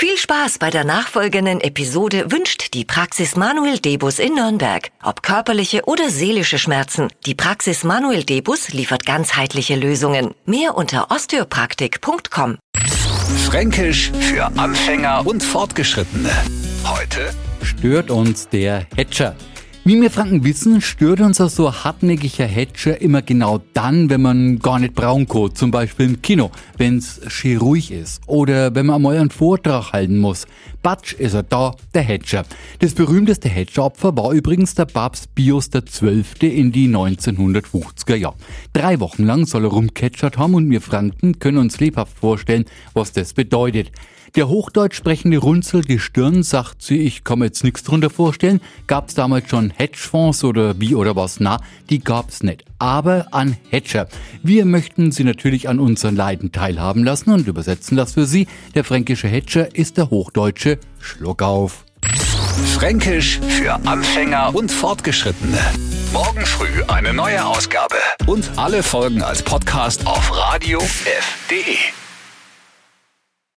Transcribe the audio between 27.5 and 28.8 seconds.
ruhig ist. Oder